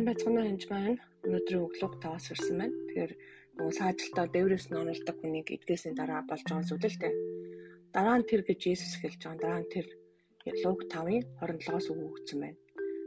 сайн 0.00 0.08
байцгаана 0.08 0.48
хинж 0.48 0.64
байна. 0.72 0.96
Өнөөдрийн 1.28 1.64
өглөг 1.68 1.94
таваас 2.00 2.32
ирсэн 2.32 2.56
байна. 2.56 2.72
Тэгэхээр 2.88 3.12
нөгөө 3.60 3.74
саажилтаа 3.76 4.26
дээврээс 4.32 4.66
нь 4.72 4.80
оруулдаг 4.80 5.16
хүнийг 5.20 5.48
эдгээсний 5.52 5.92
дараа 5.92 6.24
болж 6.24 6.40
байгаа 6.48 6.64
зүйл 6.64 6.88
л 6.88 7.00
дээ. 7.04 7.14
Дараа 7.92 8.16
нь 8.16 8.24
тэр 8.24 8.40
гэж 8.48 8.60
Есүс 8.64 8.96
хэлж 8.96 9.20
байгаа. 9.20 9.44
Дараа 9.44 9.60
нь 9.60 9.68
тэр 9.68 9.86
Луг 10.64 10.80
5-ын 10.88 11.24
27-оос 11.44 11.86
өгөгдсөн 11.92 12.38
байна. 12.40 12.58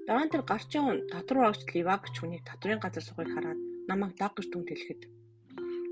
Дараа 0.05 0.23
нь 0.29 0.33
тэр 0.37 0.43
гарч 0.45 0.69
явсан 0.77 0.99
татвар 1.09 1.39
багч 1.49 1.61
Ливаг 1.73 2.01
гэж 2.05 2.15
хүнийг 2.21 2.43
татврын 2.45 2.77
газар 2.77 3.01
сухыг 3.09 3.29
хараад 3.33 3.59
намайг 3.89 4.13
даг 4.21 4.37
гэж 4.37 4.47
түн 4.53 4.61
хэлэхэд 4.69 5.01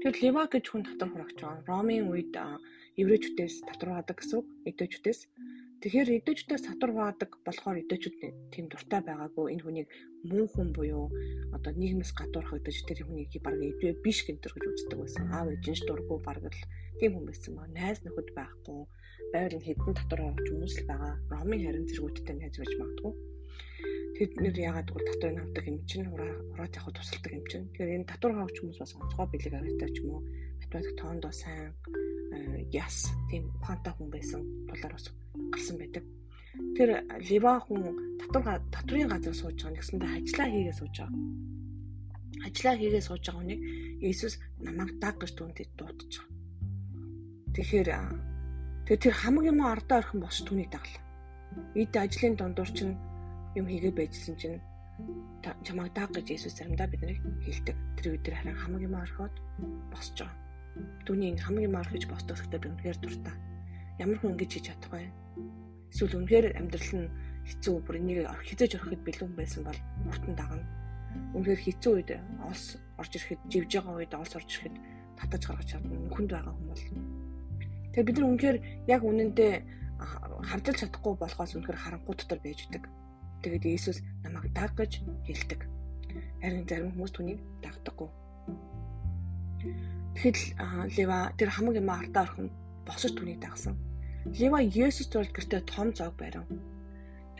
тэр 0.06 0.14
Ливаг 0.22 0.54
гэж 0.54 0.66
хүн 0.70 0.86
татвар 0.86 1.10
хурагч 1.18 1.38
байгаа. 1.42 1.66
Ромын 1.66 2.14
үед 2.14 2.34
еврейчүүдээс 3.02 3.56
татвар 3.66 4.06
хаадаг 4.06 4.22
гэсэн 4.22 4.38
үг. 4.38 4.48
Эдөөчүүдээс 4.70 5.20
Тэгэхээр 5.82 6.22
эдээчдээс 6.22 6.70
сатур 6.70 6.94
баадаг 6.94 7.42
болохоор 7.42 7.82
эдээчүүд 7.82 8.16
тийм 8.54 8.70
дуртай 8.70 9.02
байгаагүй 9.02 9.58
энэ 9.58 9.64
хүнийг 9.66 9.90
мөн 10.30 10.46
хүн 10.54 10.70
буюу 10.78 11.10
одоо 11.58 11.74
нийгмээс 11.74 12.14
гадуурх 12.14 12.54
эдээж 12.54 12.86
тэр 12.86 13.02
хүнийг 13.02 13.34
баг 13.42 13.58
эдвэ 13.58 13.98
биш 14.06 14.22
гэнтэр 14.30 14.54
гэж 14.54 14.66
үздэг 14.78 14.98
байсан. 15.02 15.26
Аав 15.34 15.50
ээжинч 15.50 15.82
дурггүй 15.90 16.20
баг 16.22 16.38
л 16.46 16.62
тийм 17.02 17.18
хүн 17.18 17.26
байсан 17.26 17.58
ба 17.58 17.66
найз 17.74 17.98
нөхөд 18.06 18.30
байхгүй 18.38 18.80
байр 19.34 19.54
нь 19.58 19.66
хэдэн 19.66 19.98
татвар 19.98 20.22
авч 20.30 20.46
хүмүүс 20.54 20.76
л 20.78 20.86
байгаа. 20.86 21.14
Ромын 21.34 21.66
харин 21.66 21.90
зэргүүдтэй 21.90 22.36
найз 22.38 22.56
байж 22.62 22.74
магадгүй. 22.78 23.14
Тэд 24.22 24.32
нэр 24.38 24.56
ягаад 24.70 24.86
гэвэл 24.86 25.10
татварыг 25.10 25.42
авдаг 25.42 25.66
юм 25.66 25.78
чинь 25.90 26.12
ураа 26.14 26.34
ураад 26.54 26.78
явах 26.78 26.94
тусалдаг 26.94 27.32
юм 27.34 27.46
чинь. 27.50 27.66
Тэгэхээр 27.74 27.96
энэ 28.06 28.10
татвар 28.12 28.38
авч 28.38 28.56
хүмүүс 28.62 28.78
бас 28.78 28.94
онцгой 29.02 29.28
бэлэг 29.34 29.54
аваатай 29.58 29.90
ч 29.90 29.98
юм 30.06 30.14
уу 30.14 30.22
математик 30.62 30.94
тоондоо 31.02 31.34
сайн 31.34 31.74
э, 32.38 32.70
яс 32.70 33.10
тийм 33.34 33.50
ухаантай 33.58 33.94
хүн 33.98 34.10
байсан 34.14 34.42
тулаар 34.70 34.94
бас 34.94 35.10
гарсан 35.52 35.78
байдаг. 35.78 36.04
Тэр 36.76 36.90
Лива 37.28 37.60
хүн 37.64 37.84
татвар 38.20 38.60
татврын 38.72 39.12
газар 39.12 39.36
сууж 39.36 39.56
байгаа 39.60 39.76
нэгсэндээ 39.76 40.12
ажиллаа 40.20 40.48
хийгээ 40.52 40.76
сууж 40.80 40.96
байгаа. 41.00 41.20
Ажиллаа 42.48 42.76
хийгээ 42.80 43.04
сууж 43.08 43.24
байгаа 43.24 43.40
хүнийг 43.40 43.62
Иесус 44.04 44.34
намайг 44.66 44.92
даг 45.04 45.16
гэж 45.20 45.32
түүнтэй 45.36 45.68
дуудаж 45.80 46.12
байгаа. 46.12 46.30
Тэгэхээр 47.56 47.90
тэгээ 48.88 49.04
тэр 49.04 49.16
хамаг 49.16 49.46
юм 49.52 49.60
ардаа 49.64 49.98
орхон 50.02 50.20
бос 50.24 50.38
түүнийг 50.44 50.70
даглаа. 50.72 51.04
Эд 51.76 51.94
ажлын 51.96 52.36
дундуур 52.36 52.72
чинь 52.72 52.96
юм 53.60 53.66
хийгээ 53.72 53.94
байжсэн 53.96 54.36
чинь 54.42 54.60
чамайг 55.66 55.92
даг 55.96 56.12
гэж 56.16 56.28
Иесус 56.32 56.56
заримдаа 56.56 56.88
биднийг 56.92 57.20
хэлдэг. 57.48 57.78
Тэр 57.96 58.16
өдөр 58.16 58.36
харин 58.36 58.60
хамаг 58.60 58.82
юм 58.88 58.96
орхоод 59.00 59.36
босч 59.92 60.16
байгаа. 60.20 60.36
Түүний 61.08 61.36
хамаг 61.40 61.64
юм 61.68 61.80
орхиж 61.80 62.04
босдог 62.08 62.36
гэхдээ 62.40 62.60
би 62.60 62.68
үнэхээр 62.72 63.00
дуртай 63.00 63.36
ямар 64.02 64.18
хүн 64.18 64.34
ингэж 64.34 64.52
хийж 64.58 64.66
чадах 64.74 64.92
вэ? 64.92 65.14
Эсвэл 65.94 66.18
үнэхээр 66.18 66.58
амьдрал 66.58 66.92
нь 66.98 67.08
хэцүү 67.46 67.76
бүр 67.86 68.00
энийг 68.02 68.26
хизээж 68.48 68.82
ороход 68.82 69.02
бэлэн 69.06 69.34
байсан 69.38 69.62
бол 69.66 69.80
хүртэн 70.10 70.36
дагна. 70.36 70.66
Үнэхээр 71.36 71.62
хэцүү 71.62 71.92
үед 71.94 72.12
олс 72.48 72.82
орж 72.98 73.12
ирэхэд 73.18 73.42
живж 73.52 73.72
байгаа 73.78 73.96
үед 74.02 74.14
олс 74.18 74.34
орж 74.34 74.50
ирэхэд 74.50 74.76
татаж 75.20 75.42
гаргаж 75.46 75.68
чадна. 75.70 75.94
Нүхэнд 75.94 76.32
байгаа 76.32 76.54
хүмүүс. 76.56 76.82
Тэгээ 77.92 78.08
бид 78.08 78.18
нар 78.18 78.30
үнэхээр 78.32 78.58
яг 78.88 79.02
үнэндээ 79.04 79.54
харж 80.48 80.66
чадахгүй 80.80 81.14
болохоос 81.20 81.52
үнэхээр 81.60 81.82
харанхуй 81.82 82.16
дотор 82.16 82.40
байж 82.42 82.60
идэг. 82.66 82.84
Тэгээд 83.44 83.66
Иесус 83.68 84.00
намайг 84.24 84.54
даг 84.56 84.72
гэж 84.78 85.02
хэлдэг. 85.28 85.62
Харин 86.42 86.66
зарим 86.66 86.94
хүмүүс 86.94 87.12
түүнийг 87.14 87.40
дагдаггүй. 87.62 88.10
Тэгэхэд 90.16 90.38
Лева 90.98 91.34
тэр 91.38 91.50
хамаг 91.50 91.76
юм 91.78 91.90
артаа 91.90 92.24
орхон 92.26 92.48
босож 92.86 93.12
түүнийг 93.14 93.42
дагсан. 93.42 93.76
Лева 94.26 94.62
Есүс 94.62 95.10
тул 95.10 95.26
гэртээ 95.26 95.66
том 95.66 95.90
зог 95.98 96.14
барив. 96.14 96.46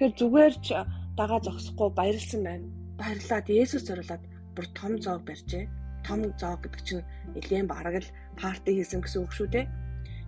Тэр 0.02 0.12
зүгээр 0.18 0.54
ч 0.66 0.74
дагаа 1.14 1.40
зогсохгүй 1.46 1.90
баярлсан 1.94 2.42
байна. 2.42 2.66
Баярлаад 2.98 3.48
Есүс 3.54 3.86
зориулаад 3.86 4.24
бүр 4.58 4.66
том 4.74 4.98
зог 4.98 5.22
барьжээ. 5.22 5.70
Том 6.02 6.26
зог 6.42 6.58
гэдэг 6.66 6.82
чинь 6.82 7.06
нэлээд 7.38 7.70
бараг 7.70 7.96
л 8.02 8.14
парти 8.34 8.74
хийсэн 8.74 9.06
гэсэн 9.06 9.22
үг 9.22 9.30
шүү 9.30 9.48
дээ. 9.54 9.70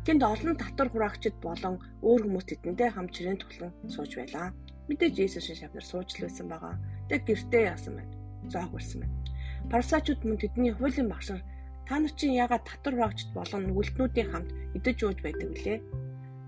Тэнд 0.05 0.21
олон 0.21 0.53
татвар 0.53 0.89
хураагчид 0.93 1.33
болон 1.41 1.81
өөр 2.05 2.21
хүмүүс 2.21 2.45
тэдэндээ 2.45 2.89
хамт 2.93 3.13
чирэн 3.17 3.41
тулан 3.41 3.73
сууж 3.89 4.13
байлаа. 4.13 4.53
Мэдээж 4.93 5.13
Есүс 5.25 5.57
шавнар 5.57 5.81
сууж 5.81 6.13
л 6.13 6.29
байсан 6.29 6.47
байгаа. 6.53 6.77
Тэг 7.09 7.25
гэртээ 7.25 7.73
яасан 7.73 7.97
байна. 7.97 8.13
Зоог 8.53 8.77
барьсан 8.77 9.01
байна. 9.01 9.17
Парсачууд 9.73 10.21
мөн 10.21 10.37
тэдний 10.37 10.73
хуулийн 10.77 11.09
багшаар 11.09 11.41
та 11.89 11.97
нар 11.97 12.13
чинь 12.13 12.37
ягаад 12.37 12.61
татвар 12.61 12.93
хураагчид 12.93 13.33
болон 13.33 13.61
нүгэлтнүүдийн 13.73 14.29
хамт 14.29 14.49
идэж 14.77 14.97
ууж 15.01 15.17
байдаг 15.25 15.49
вүлээ? 15.49 16.02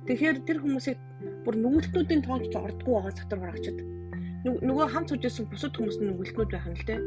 Тэгэхээр 0.05 0.37
тэр 0.45 0.57
хүмүүсийг 0.61 0.99
бүр 1.41 1.55
нүгэлтнүүдийн 1.57 2.21
тоонд 2.21 2.53
ч 2.53 2.53
ордгоо 2.53 3.01
байгаа 3.01 3.13
сатар 3.17 3.39
хураагчд. 3.41 3.77
Нөгөө 4.45 4.87
хамт 4.93 5.09
суужсэн 5.09 5.49
бусад 5.49 5.73
хүмүүс 5.73 5.97
нь 5.97 6.13
нүгэлтнүүд 6.13 6.49
байх 6.53 6.69
юм 6.69 6.77
л 6.77 6.85
те. 6.85 7.01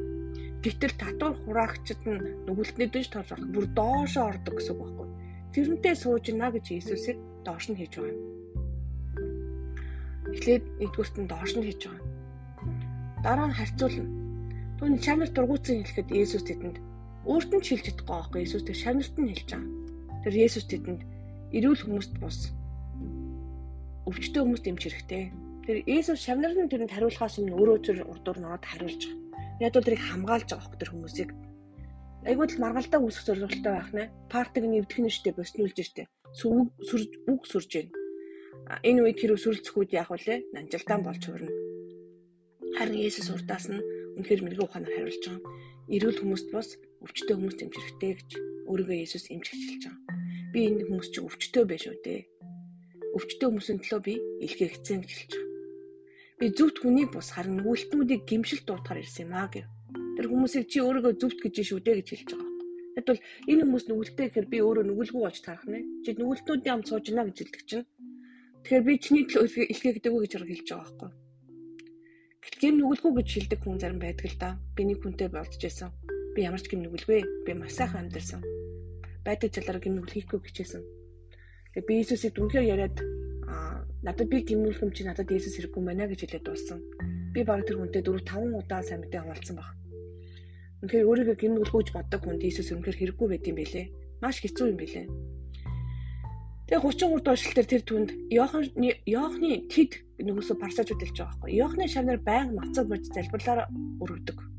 Гэтэл 0.66 0.94
татвар 0.98 1.34
хураагчд 1.47 2.03
нь 2.03 2.42
нүгэлтнүүдэн 2.50 3.03
ч 3.06 3.08
тоож 3.14 3.31
орох 3.31 3.47
бүр 3.54 3.66
доошоо 3.78 4.25
ордог 4.34 4.54
гэсэн 4.58 4.75
үг 4.75 4.81
байхгүй. 4.82 5.08
Тэрнтэй 5.54 5.94
сууж 5.94 6.25
гинэ 6.26 6.50
гэж 6.50 6.66
Иесусыг 6.75 7.16
доош 7.47 7.64
нь 7.70 7.78
хийж 7.78 7.92
байгаа 7.94 8.10
юм. 8.10 8.20
Эхлээд 10.34 10.64
нэгдүгürt 10.82 11.14
нь 11.22 11.31
доош 11.31 11.53
нь 11.54 11.66
хийж 11.70 11.81
байгаа. 11.87 12.06
Дараа 13.22 13.47
нь 13.47 13.58
харьцуулна. 13.58 14.10
Түүний 14.82 14.98
чанар 15.06 15.31
дургуутсан 15.31 15.87
хэлэхэд 15.87 16.10
Иесус 16.10 16.42
тэдэнд 16.42 16.76
өөрт 17.31 17.50
нь 17.54 17.62
хэлж 17.62 17.84
чадахгүй 17.87 18.14
байхгүй 18.19 18.41
Иесус 18.42 18.66
тэр 18.66 18.78
шанарт 18.82 19.14
нь 19.14 19.31
хэлж 19.31 19.48
байгаа. 19.54 19.70
Тэр 20.26 20.34
Иесус 20.34 20.66
тэдэнд 20.66 21.00
эрүүл 21.54 21.82
хүмүүст 21.87 22.14
бус 22.19 22.57
өвчтөө 24.08 24.41
хүмүүст 24.41 24.64
эмч 24.72 24.82
хэрэгтэй. 24.88 25.24
Тэр 25.69 25.76
Иесус 25.84 26.24
шавнар 26.24 26.56
нь 26.56 26.72
тэрэнд 26.72 26.96
хариулахаас 26.96 27.44
өмнө 27.44 27.60
өөрөө 27.60 27.78
зөр 27.84 27.98
урдуур 28.08 28.38
нороод 28.41 28.64
хариулж 28.64 29.04
байгаа. 29.04 29.60
Яг 29.60 29.72
бол 29.76 29.84
тэрийг 29.84 30.00
хамгаалж 30.00 30.48
байгаа 30.48 30.64
хөх 30.64 30.80
тэр 30.80 30.91
хүмүүсийг. 30.96 31.30
Айгуу 32.24 32.48
л 32.48 32.62
маргалдаа 32.64 33.00
үүсэх 33.04 33.24
зорилготой 33.28 33.72
байх 33.76 33.91
нэ. 33.92 34.08
Партиг 34.32 34.64
нэвдэх 34.64 34.98
нь 35.04 35.12
штэ 35.12 35.36
боснуулж 35.36 35.76
штэ. 35.76 36.08
Сүг 36.32 36.72
сүрж 36.88 37.10
үг 37.28 37.42
сүрж 37.44 37.69
гин. 37.69 37.88
Энэ 38.80 39.00
үед 39.04 39.20
тэр 39.20 39.36
сүрэлцэхүүд 39.36 39.92
яах 39.92 40.08
вүлээ? 40.08 40.56
Нанжилдаан 40.56 41.02
болж 41.04 41.22
хөрнө. 41.28 41.52
Харин 42.80 42.96
Иесус 42.96 43.28
урдаас 43.28 43.69
нь 43.69 43.84
үнэхээр 44.16 44.40
мэрэгүү 44.40 44.66
ухаанаар 44.72 44.94
хариулж 44.96 45.20
байгаа. 45.20 45.52
Эрүүл 45.92 46.20
хүмүүст 46.20 46.48
бос 46.48 46.69
өвчтөө 47.04 47.36
хүмүүст 47.36 47.60
эмч 47.60 47.75
хэрэгтэй 47.76 48.12
гэж 48.16 48.30
өөрийгөө 48.72 48.96
Иесус 49.04 49.28
эмч 49.28 49.46
хэлж 49.52 49.84
байгаа. 49.84 50.16
Би 50.52 50.58
энэ 50.69 50.84
хүмүүс 50.88 51.08
чинь 51.12 51.28
өвчтөө 51.28 51.64
байж 51.69 51.82
шүү 51.88 51.96
дээ 52.04 52.20
өвчтөе 53.19 53.51
хүмүүсийн 53.51 53.79
төлөө 53.83 54.01
би 54.06 54.15
илгээгцэн 54.47 55.03
гэж 55.03 55.11
хэлж 55.11 55.33
байгаа. 55.34 55.49
Би 56.39 56.47
зөвхт 56.55 56.79
хүнийг 56.79 57.11
бус 57.11 57.29
харин 57.34 57.59
нүгэлтнүүдийг 57.59 58.23
гимшил 58.31 58.62
дуудахаар 58.62 59.03
ирсэн 59.03 59.27
юм 59.27 59.34
аа 59.34 59.51
гэв. 59.51 59.67
Тэр 60.15 60.27
хүмүүсийг 60.31 60.71
чи 60.71 60.79
өөрийгөө 60.87 61.19
зөвхт 61.19 61.41
гэж 61.43 61.55
шүү 61.67 61.83
дээ 61.83 61.99
гэж 61.99 62.09
хэлж 62.15 62.31
байгаа. 62.39 62.55
Тэгвэл 62.95 63.27
энэ 63.51 63.62
хүмүүс 63.67 63.84
нүгэлтэй 63.91 64.27
гэхээр 64.31 64.47
би 64.47 64.59
өөрөө 64.62 64.84
нүгэлгүй 64.87 65.23
болж 65.23 65.39
тарах 65.43 65.67
нэ. 65.67 65.83
Чи 66.06 66.15
нүгэлтнүүдийн 66.15 66.75
ам 66.79 66.83
сууж 66.87 67.05
гинэ 67.11 67.27
гэж 67.27 67.37
хэлдэг 67.43 67.62
чинь. 67.67 67.87
Тэгэхээр 68.62 68.87
би 68.87 68.95
чиний 69.03 69.25
төлөө 69.27 69.65
илгээгдэг 69.67 70.12
үү 70.15 70.23
гэж 70.23 70.33
хэлж 70.39 70.69
байгаа 70.71 70.87
байхгүй. 70.87 71.11
Гэтэл 72.43 72.79
нүгэлгүй 72.79 73.12
гэж 73.19 73.29
хэлдэг 73.35 73.61
хүн 73.62 73.79
зарим 73.83 73.99
байдаг 73.99 74.27
л 74.31 74.39
да. 74.39 74.50
Би 74.79 74.83
нэг 74.87 74.99
хүнтэй 75.03 75.29
болдож 75.31 75.62
байсан. 75.62 75.91
Би 76.35 76.47
ямар 76.47 76.62
ч 76.62 76.67
гим 76.71 76.83
нүгэлгүй. 76.87 77.21
Би 77.47 77.50
маш 77.55 77.75
сайхан 77.75 78.06
амьдэрсэн. 78.06 78.43
Байдаг 79.27 79.50
залраа 79.55 79.83
гим 79.83 79.95
нүгэл 79.99 80.15
хийхгүй 80.23 80.39
гэжсэн 80.43 80.97
Тэгээ 81.78 81.94
би 81.94 81.94
Иесусыг 82.03 82.34
дүнхээр 82.34 82.66
яриад 82.75 82.97
аа 83.47 83.87
надад 84.03 84.27
би 84.27 84.43
гимнүүлэх 84.43 84.83
юм 84.83 84.91
чи 84.91 85.06
надад 85.06 85.31
Иесус 85.31 85.55
хэрэггүй 85.55 85.78
байна 85.87 86.11
гэж 86.11 86.27
хэлээд 86.27 86.43
дууссан. 86.50 86.83
Би 87.31 87.47
баг 87.47 87.62
тэр 87.71 87.78
хүнтэй 87.78 88.03
4 88.03 88.19
5 88.19 88.59
удаа 88.59 88.83
сайн 88.83 89.06
мэдээ 89.06 89.22
хаваалцсан 89.22 89.55
баг. 89.62 89.71
Үнэхээр 90.83 91.06
өөрийгөө 91.06 91.37
гимнүүлэхүүж 91.38 91.88
боддог 91.94 92.21
хүнд 92.27 92.43
Иесус 92.43 92.75
үнэхээр 92.75 92.99
хэрэггүй 92.99 93.27
байт 93.31 93.47
юм 93.47 93.56
бэлээ. 93.62 93.87
Маш 94.19 94.43
хэцүү 94.43 94.67
юм 94.75 94.78
бэлээ. 94.83 95.06
Тэгээ 96.67 96.83
33 96.83 97.22
дугаар 97.22 97.38
шилтер 97.38 97.67
тэр 97.71 97.83
түнд 97.87 98.09
Иохан 98.27 98.67
Иохны 99.06 99.70
тэд 99.70 100.02
нөгөөсө 100.19 100.58
парсажууд 100.58 100.99
хэлж 100.99 101.14
байгаа 101.14 101.31
байхгүй. 101.31 101.50
Иохны 101.62 101.87
шавнар 101.87 102.19
байнга 102.19 102.58
мацаг 102.58 102.91
бод 102.91 103.06
залбирлаар 103.06 103.70
өргөдөг 104.02 104.57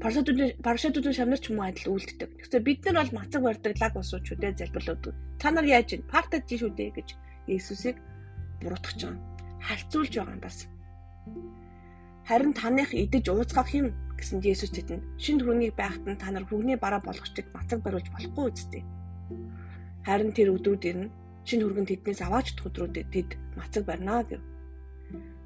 парашютууд 0.00 1.14
шамнар 1.14 1.40
ч 1.40 1.50
юм 1.50 1.58
уу 1.60 1.68
адил 1.68 1.94
үлддэг. 1.94 2.30
Тэгэхээр 2.50 2.66
бид 2.66 2.80
нар 2.84 2.96
бол 3.00 3.16
мацаг 3.18 3.42
барьдаг 3.44 3.74
лаг 3.80 3.94
усууч 3.96 4.26
үдэ 4.34 4.58
залбирлууд. 4.58 5.04
Та 5.40 5.50
нар 5.50 5.66
яаж 5.66 5.88
ийн 5.94 6.02
партад 6.12 6.42
жиш 6.48 6.62
үдэ 6.68 6.90
гэж 6.96 7.08
Иесусыг 7.46 7.96
буруутгах 8.60 8.96
жаа. 9.00 9.14
Харьцуулж 9.60 10.12
байгаа 10.16 10.34
юм 10.36 10.42
бас. 10.44 10.58
Харин 12.28 12.52
таных 12.56 12.90
идэж 12.92 13.24
ууцгах 13.28 13.70
юм 13.76 13.92
гэсэн 14.18 14.40
Иесус 14.40 14.72
тэдэнд 14.72 15.04
шин 15.20 15.36
түрүүнийг 15.40 15.74
байхад 15.76 16.04
нь 16.08 16.20
та 16.20 16.32
нар 16.32 16.44
хүргний 16.48 16.78
бараа 16.80 17.00
болгочдаг 17.04 17.46
мацаг 17.52 17.80
бариулж 17.84 18.08
болохгүй 18.12 18.44
үсттэй. 18.48 18.82
Харин 20.06 20.32
тэр 20.36 20.56
өдрүүд 20.56 20.84
ирнэ. 20.90 21.12
Шин 21.44 21.60
хүргэн 21.60 21.88
тэднээс 21.88 22.20
аваач 22.24 22.56
өдрүүдэд 22.56 23.08
тэд 23.12 23.30
мацаг 23.56 23.84
барьнаа 23.84 24.24
гэв. 24.24 24.40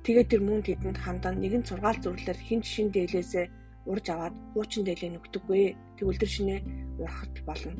Тэгээд 0.06 0.30
тэр 0.30 0.42
мөн 0.46 0.62
тэдэнд 0.62 0.98
хандаа 1.02 1.34
нэгэн 1.34 1.66
сургаал 1.66 1.98
зүрлэлээр 1.98 2.38
хин 2.38 2.62
шин 2.62 2.88
дээлээсээ 2.94 3.46
урж 3.86 4.06
аваад 4.10 4.34
хуучин 4.54 4.82
дээлээ 4.84 5.10
нүгдэггүй. 5.14 5.76
Тэгвэл 5.98 6.18
тэр 6.18 6.30
шинэ 6.30 6.56
урахт 6.98 7.36
болно. 7.46 7.72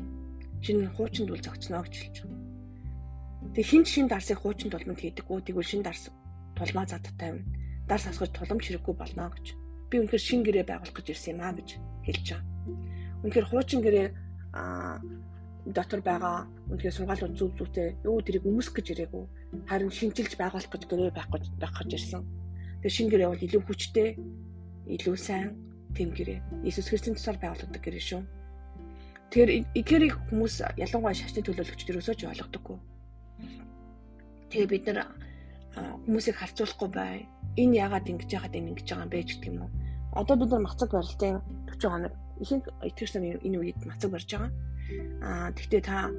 Шинэ 0.63 0.93
хуучинд 0.95 1.31
үл 1.31 1.43
зогцноо 1.43 1.83
гэж 1.83 1.95
хэлж 1.99 2.17
байна. 2.23 2.39
Тэг 3.55 3.65
хин 3.65 3.83
шин 3.83 4.07
дарсыг 4.07 4.39
хуучинд 4.39 4.71
тулманд 4.71 4.99
хийдэггүй. 5.01 5.39
Тэгвэл 5.43 5.71
шин 5.71 5.83
дарс 5.83 6.11
тулмаа 6.55 6.85
зад 6.87 7.07
тавина. 7.19 7.43
Дарс 7.87 8.05
асгаж 8.07 8.31
туламж 8.31 8.63
хэрэггүй 8.67 8.95
болно 8.95 9.31
гэж. 9.33 9.55
би 9.89 9.97
үнэхээр 9.97 10.21
шин 10.21 10.41
гэрээ 10.45 10.65
байгуулах 10.69 10.93
гэж 10.93 11.07
ирсэн 11.17 11.33
юм 11.33 11.41
аа 11.41 11.53
гэж 11.57 11.69
хэлж 12.05 12.25
байгаа. 12.29 12.45
Үнэхээр 13.25 13.49
хуучин 13.49 13.81
гэрээ 13.81 14.07
аа 14.53 15.01
дотор 15.65 16.01
байгаа 16.05 16.45
үнэхээр 16.69 16.93
сургаалууд 16.93 17.33
зүг 17.33 17.51
зүйтэй 17.57 17.97
юу 18.05 18.21
тэрийг 18.21 18.45
өмсөх 18.45 18.77
гэж 18.77 18.87
ирээгүй 18.93 19.25
харин 19.65 19.89
шинжилж 19.89 20.33
байгуулах 20.37 20.69
гэж 20.69 20.83
гэрээ 20.85 21.11
байх 21.13 21.29
гэж 21.33 21.43
байх 21.57 21.73
гэж 21.73 21.89
ирсэн. 21.97 22.21
Тэгээ 22.85 22.95
шин 22.95 23.07
гэрээ 23.09 23.29
бол 23.33 23.45
илүү 23.45 23.61
хүчтэй, 23.65 24.09
илүү 24.93 25.17
сайн 25.17 25.49
тэм 25.95 26.09
гэрээ. 26.13 26.39
Иесус 26.65 26.89
Христосийн 26.89 27.15
тусаар 27.17 27.37
байгуулагддаг 27.41 27.81
гэрээ 27.83 28.03
шүү. 28.03 28.21
Тэгэхээр 29.29 29.51
эдгээрийг 29.77 30.15
хүмүүс 30.29 30.55
ялангуяа 30.77 31.13
шашны 31.13 31.45
төлөөлөгчд 31.45 31.89
ерөөсөө 31.93 32.15
ч 32.17 32.21
ойлгодоггүй. 32.25 32.77
Тэгээ 34.49 34.69
бид 34.73 34.85
нар 34.89 35.13
хүмүүсийг 36.05 36.37
харьцуулахгүй 36.41 36.89
бай. 36.89 37.29
Энэ 37.61 37.77
яагаад 37.85 38.09
ингэж 38.09 38.29
яагаад 38.33 38.57
ингэж 38.57 38.89
байгаа 38.89 39.05
юм 39.05 39.13
бэ 39.13 39.21
гэдэг 39.21 39.49
юм 39.53 39.57
уу? 39.61 39.71
Одоо 40.17 40.35
бид 40.41 40.49
нар 40.49 40.65
мацаг 40.65 40.89
барилтын 40.89 41.37
40 41.69 41.93
хоног 41.93 42.13
ихэнх 42.41 42.65
итгэж 42.89 43.09
нар 43.13 43.37
энэ 43.45 43.57
үед 43.61 43.79
мацаг 43.85 44.09
барьж 44.09 44.29
байгаа. 44.33 44.51
Аа 45.21 45.49
тэгтээ 45.53 45.81
та 45.85 46.09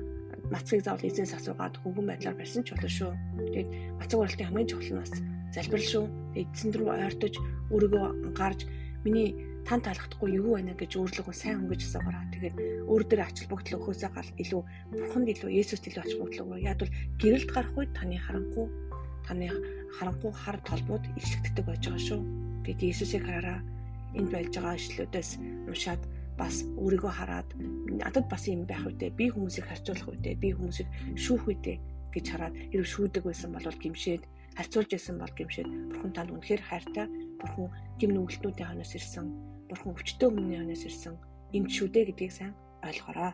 мацгийг 0.54 0.86
заавал 0.86 1.02
эзэнс 1.02 1.34
асуугаад 1.34 1.82
хөнгөн 1.82 2.06
байдлаар 2.14 2.38
барьсан 2.38 2.62
ч 2.62 2.70
болно 2.70 2.86
шүү. 2.86 3.12
Тэгээд 3.50 3.68
мацаг 3.98 4.18
барилтын 4.22 4.46
хамгийн 4.46 4.70
чухал 4.70 4.90
нь 4.94 5.02
бас 5.02 5.12
залбирал 5.50 5.88
шүү. 5.90 6.04
Эзэн 6.38 6.70
рүү 6.78 6.88
ойртож 6.94 7.34
өөрийгөө 7.74 8.06
анхаарж 8.30 8.60
миний 9.02 9.34
тань 9.66 9.84
таалагдахгүй 9.84 10.30
юу 10.40 10.56
байна 10.56 10.74
гэж 10.74 10.92
өөрлөгөө 11.00 11.34
сайн 11.36 11.56
хөнгөж 11.64 11.80
асуугаараа. 11.84 12.30
Тэгээд 12.34 12.56
өөр 12.90 13.02
дээр 13.06 13.22
ач 13.24 13.36
холбогдол 13.44 13.76
өгөхөөсөө 13.78 14.10
гал 14.14 14.30
илүү 14.42 14.62
бурханд 14.92 15.28
илүү 15.34 15.50
Есүст 15.60 15.84
илүү 15.88 16.02
ач 16.02 16.10
холбогдол 16.14 16.44
өгөө. 16.44 16.58
Яг 16.64 16.78
бол 16.80 16.94
гэрэлд 17.20 17.50
гарах 17.54 17.74
үед 17.78 17.92
таны 17.94 18.16
харанхуй 18.18 18.66
таны 19.26 19.46
харанхуй 19.96 20.32
хар 20.32 20.58
толбууд 20.64 21.04
ишигддэг 21.20 21.64
байж 21.66 21.82
байгаа 21.86 22.02
шүү. 22.08 22.20
Гэт 22.66 22.80
Есүсийг 22.82 23.24
хараараа 23.26 23.60
энд 24.18 24.30
байж 24.34 24.50
байгаа 24.54 24.74
ишлүүдээс 24.80 25.30
уншаад 25.70 26.02
бас 26.40 26.64
өөрийгөө 26.80 27.12
хараад 27.12 27.48
надад 28.00 28.26
бас 28.32 28.48
юм 28.48 28.64
байх 28.64 28.82
үедээ 28.88 29.10
би 29.12 29.28
хүмүүсийг 29.28 29.66
харьцуулах 29.68 30.08
үедээ 30.08 30.34
би 30.40 30.48
хүмүүсийг 30.56 30.88
шүүх 31.20 31.44
үедээ 31.46 31.76
гэж 32.14 32.24
хараад 32.32 32.54
хэрэг 32.72 32.88
шүүдэг 32.88 33.22
байсан 33.28 33.50
бол 33.52 33.66
гимшээд 33.82 34.22
харьцуулж 34.56 34.90
байсан 34.90 35.16
бол 35.20 35.32
гимшээд 35.36 35.68
бурхан 35.92 36.12
танд 36.16 36.30
үнэхээр 36.32 36.62
хайртай 36.64 37.06
бурхан 37.40 37.68
гим 37.98 38.10
нүгэлтнүүдийн 38.14 38.68
ханаас 38.68 38.92
ирсэн 38.94 39.26
бурхан 39.68 39.92
өвчтөө 39.94 40.28
хүмүүний 40.30 40.60
ханаас 40.60 40.84
ирсэн. 40.86 41.14
Энд 41.56 41.68
шүү 41.70 41.88
дээ 41.90 42.04
гэдгийг 42.10 42.32
сайн 42.32 42.52
ойлгоорой 42.86 43.32